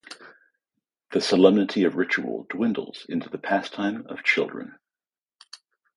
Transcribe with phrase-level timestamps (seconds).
[1.11, 4.79] The solemnity of ritual dwindles into the pastime of children.